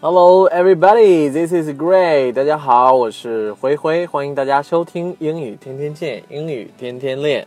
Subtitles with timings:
[0.00, 1.28] Hello, everybody.
[1.28, 2.32] This is Gray.
[2.32, 7.44] 大家好，我是灰灰，欢迎大家收听英语天天见，英语天天练。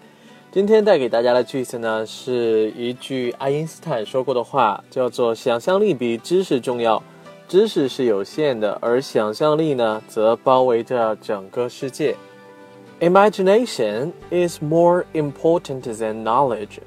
[0.52, 7.02] 今天带给大家的句子呢，是一句爱因斯坦说过的话，叫做“想象力比知识重要”。
[7.48, 12.18] 知识是有限的，而想象力呢，则包围着整个世界。
[13.00, 16.80] Imagination is more important than knowledge.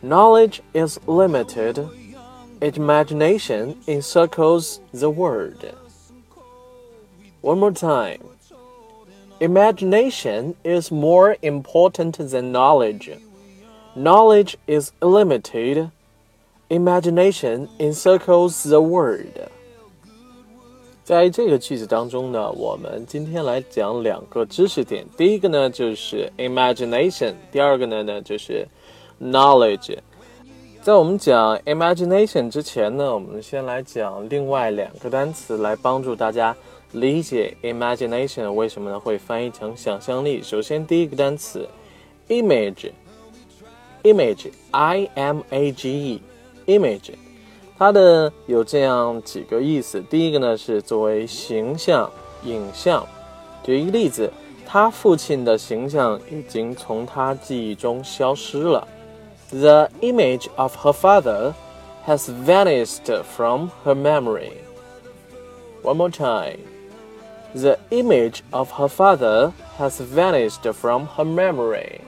[0.00, 1.86] Knowledge is limited.
[2.61, 5.63] Imagination encircles the world.
[7.41, 8.21] One more time.
[9.39, 13.11] Imagination is more important than knowledge.
[13.95, 15.91] Knowledge is limited.
[16.69, 19.51] Imagination encircles the world.
[21.03, 25.05] 在这个句子当中呢，我们今天来讲两个知识点。
[25.15, 28.67] 第一个呢就是 imagination，第二个呢呢就是
[29.21, 29.97] knowledge。
[30.82, 36.56] 在我们讲 imagination 之前呢，我们先来讲另外两个单词，来帮助大家
[36.90, 40.42] 理解 imagination 为什么呢会翻译成想象力。
[40.42, 41.68] 首先，第一个单词
[42.28, 46.20] image，image，i m a g
[46.66, 47.12] e，image，
[47.78, 50.02] 它的有这样几个意思。
[50.10, 52.10] 第一个呢是作为形象、
[52.42, 53.06] 影像。
[53.62, 54.28] 举一个例子，
[54.66, 58.88] 他父亲的形象已经从他记忆中消失了。
[59.51, 61.53] The image of her father
[62.05, 64.53] has vanished from her memory.
[65.83, 66.59] One more time.
[67.53, 72.01] The image of her father has vanished from her memory.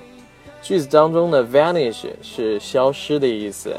[0.61, 3.75] 句子当中的 vanish 是消失的意思。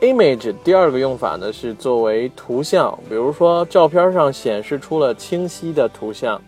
[0.00, 6.40] image 第二个用法呢是作为图像，比如说照片上显示出了清晰的图像。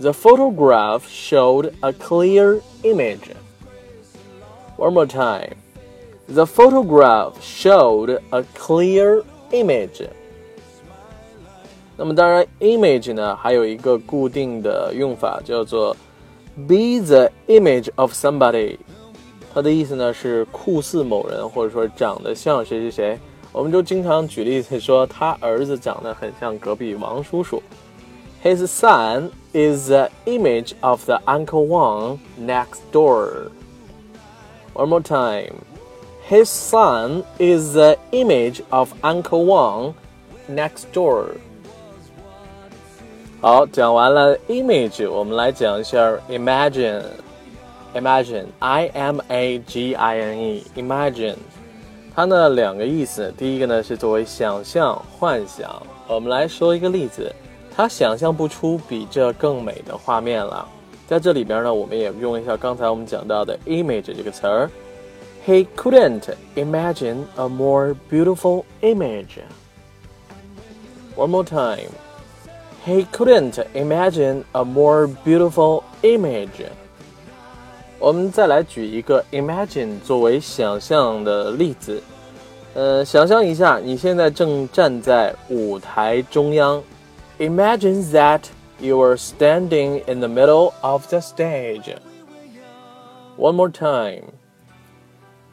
[0.00, 3.30] The photograph showed a clear image.
[4.82, 5.56] One more time.
[6.28, 10.06] The photograph showed a clear image.
[11.96, 15.96] 那么当然，image 呢还有一个固定的用法，叫做
[16.54, 18.78] be the image of somebody。
[19.52, 23.18] 它的意思呢是酷似某人，或者说长得像谁谁谁。
[23.50, 27.60] 我们就经常举例子说，他儿子长得很像隔壁王叔叔。
[28.44, 33.50] His son is the image of the Uncle Wang next door.
[34.74, 35.54] One more time.
[36.28, 39.94] His son is the image of Uncle Wang
[40.48, 41.36] next door.
[43.40, 45.98] 好，讲完了 image，我们来讲一下
[46.28, 51.36] imagine。imagine，i m a g i n e，imagine，
[52.14, 55.82] 它呢两个意思，第一个呢是作为想象、幻想。
[56.06, 57.34] 我们来说一个例子，
[57.74, 60.68] 他想象不出比这更美的画面了。
[61.06, 64.70] 在这里边呢，我们也用一下刚才我们讲到的 image 这个词儿。
[65.46, 66.24] He couldn't
[66.56, 69.38] imagine a more beautiful image.
[71.16, 71.90] One more time.
[72.86, 76.66] He couldn't imagine a more beautiful image.
[77.98, 82.02] 我们再来举一个 imagine 作为想象的例子。
[82.74, 86.82] 呃，想象一下，你现在正站在舞台中央。
[87.38, 88.42] Imagine that
[88.82, 91.94] you are standing in the middle of the stage.
[93.36, 94.32] One more time.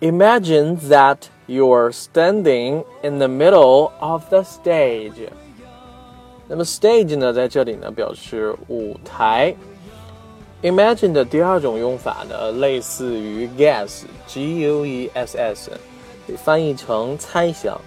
[0.02, 5.30] Imagine that you are standing in the middle of the stage.
[6.48, 9.56] 那么 stage 呢，在这里呢表示舞台。
[10.62, 15.72] Imagine 的第二种用法呢，类似于 guess，g u e s s，
[16.38, 17.80] 翻译成猜想。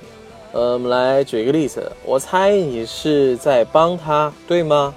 [0.52, 4.94] 呃，我们来举一个例子，我猜你是在帮他，对吗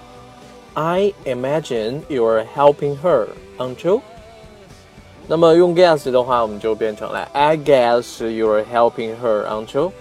[0.75, 3.27] ？I imagine you are helping her,
[3.57, 4.01] aren't you？
[5.27, 9.91] 那么用 guess 的话，我们就变成了 I guess you are helping her, aren't you？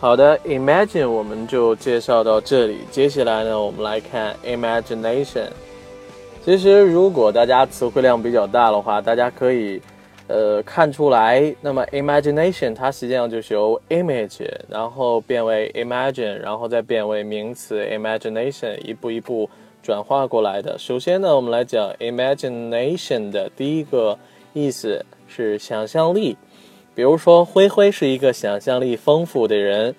[0.00, 2.80] 好的，imagine 我们就介绍到这里。
[2.90, 5.48] 接下来呢，我们来看 imagination。
[6.44, 9.80] 其实，如果大家词汇量比较大的话，大家可以，
[10.29, 11.53] 呃，看出来。
[11.59, 19.49] 那么，imagination 它实际上就是由 image，然后变为 imagine，然后再变为名词 imagination，一步一步
[19.81, 20.77] 转化过来的。
[20.77, 24.19] 首先呢，我们来讲 imagination 的第一个
[24.53, 26.37] 意思是想象力。
[26.93, 29.95] 比如说，灰灰是一个想象力丰富的人。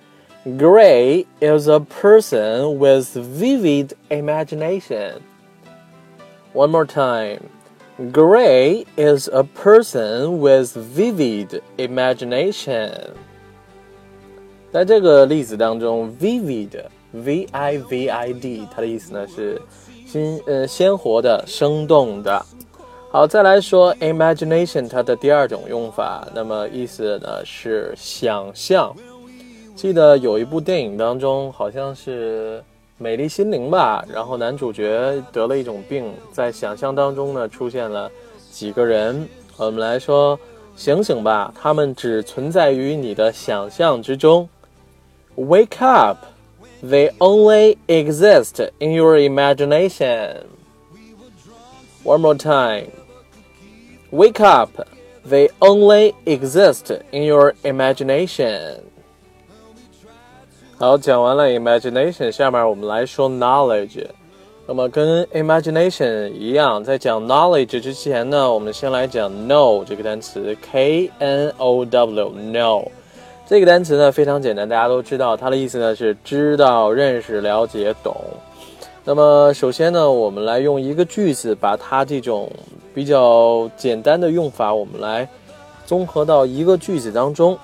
[0.47, 5.15] Gray is a person with vivid imagination.
[6.55, 7.41] One more time.
[8.01, 12.91] Gray is a person with vivid imagination.
[14.73, 19.61] 在这个例子当中，vivid，v i v i d，它的意思呢是
[20.07, 22.43] 新呃鲜活的、生动的。
[23.11, 28.97] 好，再来说 imagination，它的第二种用法，那么意思呢是想象。
[29.77, 32.61] 记得有一部电影当中，好像是
[33.00, 38.10] 《美丽心灵》吧，然后男主角得了一种病，在想象当中呢出现了
[38.52, 39.28] 几个人，
[39.58, 40.40] 我们来说，
[40.76, 44.48] 醒醒吧，他们只存在于你的想象之中。
[45.36, 46.20] Wake up,
[46.84, 50.44] they only exist in your imagination.
[52.04, 52.88] One more time.
[54.12, 54.70] Wake up.
[55.28, 58.82] They only exist in your imagination。
[60.81, 64.03] 好，讲完了 imagination，下面我们来说 knowledge。
[64.67, 72.89] 那么跟 imagination 一样，在讲 knowledge 之前呢，我们先来讲 know 这个单词，k n o w know
[73.47, 78.17] 这个单词呢非常简单，大家都知道，它的意思呢是知道、认识、了解、懂。
[79.05, 82.51] 那么首先呢，我们来用一个句子把它这种。
[82.93, 85.29] 比较简单的用法，我们来
[85.87, 87.57] 综合到一个句子当中。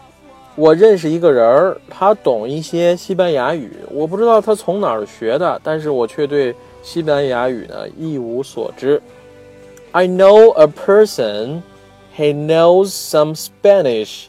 [0.57, 9.01] 我认识一个人儿，他懂一些西班牙语，我不知道他从哪儿学的，但是我却对西班牙语呢一无所知。
[9.93, 11.61] I know a person,
[12.17, 14.29] he knows some Spanish.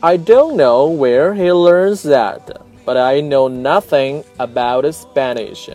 [0.00, 2.40] I don't know where he learns that,
[2.84, 5.70] but I know nothing about Spanish.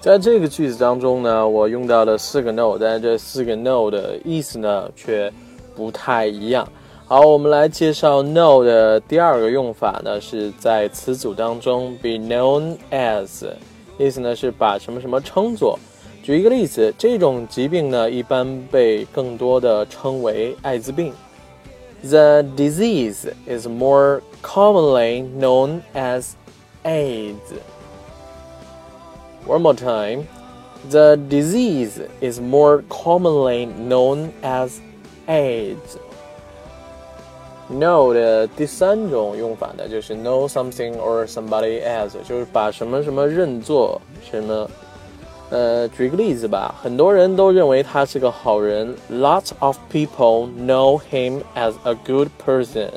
[0.00, 5.32] 在这个句子当中呢，我用到了四个 no，但这四个 no 的意思呢却
[5.74, 6.68] 不太一样。
[7.07, 13.47] 好，我们来介绍 no 的第二个用法呢，是在词组当中 be known as，
[13.97, 15.79] 意思呢是把什么什么称作。
[16.21, 21.11] 举一个例子，这种疾病呢一般被更多的称为艾滋病。
[22.03, 26.33] The disease is more commonly known as
[26.83, 27.37] AIDS.
[29.47, 30.25] One more time.
[30.89, 34.73] The disease is more commonly known as
[35.27, 35.97] AIDS.
[37.71, 44.69] Know 的第三种用法呢，就是 know something or somebody as，就是把什么什么认作什么。
[45.51, 48.95] 呃，举个例子吧，很多人都认为他是个好人。
[49.11, 52.91] Lots of people know him as a good person.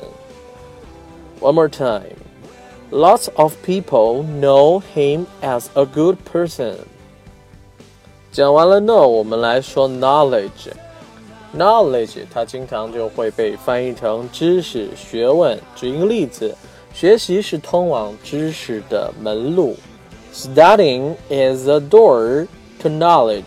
[1.39, 2.17] One more time.
[2.91, 6.75] Lots of people know him as a good person.
[8.31, 10.71] 讲完了 know，我们来说 knowledge。
[11.56, 15.58] Knowledge 它经常就会被翻译成知识、学问。
[15.74, 16.54] 举一个例子，
[16.92, 19.76] 学习是通往知识的门路。
[20.32, 22.46] Studying is a door
[22.80, 23.42] to knowledge.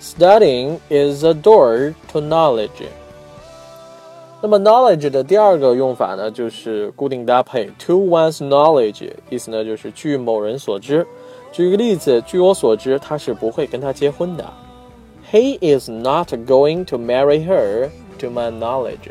[0.00, 2.86] Studying is a door to knowledge.
[4.40, 11.06] 那么 knowledge 的第二个用法呢，就是固定搭配 to one's knowledge，意思呢就是据某人所知。
[11.50, 14.44] 举个例子，据我所知，他是不会跟他结婚的。
[15.31, 17.89] He is not going to marry her,
[18.19, 19.09] to my knowledge.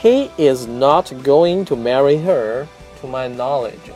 [0.00, 2.66] He is not going to marry her,
[3.00, 3.92] to my knowledge.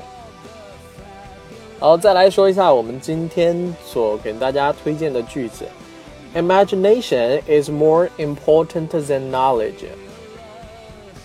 [1.78, 5.64] 好，再来说一下我们今天所给大家推荐的句子。
[6.34, 9.86] Imagination is more important than knowledge.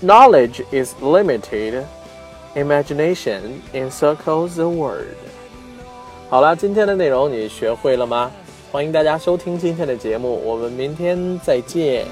[0.03, 1.85] Knowledge is limited.
[2.55, 5.15] Imagination encircles the world.
[6.29, 8.31] 好了，今天的内容你学会了吗？
[8.72, 12.06] 欢迎大家收听今天的节目，我们明天再见。